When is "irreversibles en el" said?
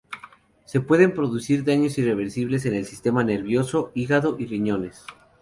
1.99-2.85